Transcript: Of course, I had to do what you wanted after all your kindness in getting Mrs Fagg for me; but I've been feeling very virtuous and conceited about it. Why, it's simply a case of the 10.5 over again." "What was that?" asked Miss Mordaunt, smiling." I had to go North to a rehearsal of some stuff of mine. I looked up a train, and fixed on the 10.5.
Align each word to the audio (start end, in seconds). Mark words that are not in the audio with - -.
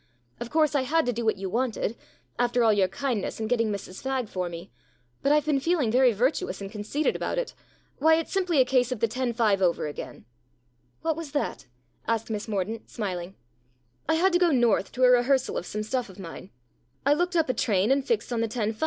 Of 0.39 0.49
course, 0.49 0.73
I 0.73 0.81
had 0.81 1.05
to 1.05 1.13
do 1.13 1.23
what 1.23 1.37
you 1.37 1.47
wanted 1.47 1.95
after 2.39 2.63
all 2.63 2.73
your 2.73 2.87
kindness 2.87 3.39
in 3.39 3.45
getting 3.45 3.71
Mrs 3.71 4.01
Fagg 4.01 4.29
for 4.29 4.49
me; 4.49 4.71
but 5.21 5.31
I've 5.31 5.45
been 5.45 5.59
feeling 5.59 5.91
very 5.91 6.11
virtuous 6.11 6.59
and 6.59 6.71
conceited 6.71 7.15
about 7.15 7.37
it. 7.37 7.53
Why, 7.99 8.15
it's 8.15 8.31
simply 8.31 8.59
a 8.59 8.65
case 8.65 8.91
of 8.91 8.99
the 8.99 9.07
10.5 9.07 9.61
over 9.61 9.85
again." 9.85 10.25
"What 11.03 11.15
was 11.15 11.33
that?" 11.33 11.67
asked 12.07 12.31
Miss 12.31 12.47
Mordaunt, 12.47 12.89
smiling." 12.89 13.35
I 14.09 14.15
had 14.15 14.33
to 14.33 14.39
go 14.39 14.49
North 14.49 14.91
to 14.93 15.03
a 15.03 15.11
rehearsal 15.11 15.55
of 15.55 15.67
some 15.67 15.83
stuff 15.83 16.09
of 16.09 16.17
mine. 16.17 16.49
I 17.05 17.13
looked 17.13 17.35
up 17.35 17.47
a 17.47 17.53
train, 17.53 17.91
and 17.91 18.03
fixed 18.03 18.33
on 18.33 18.41
the 18.41 18.47
10.5. 18.47 18.79